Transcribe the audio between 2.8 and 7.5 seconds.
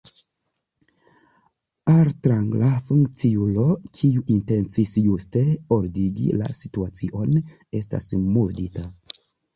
funkciulo, kiu intencis juste ordigi la situacion,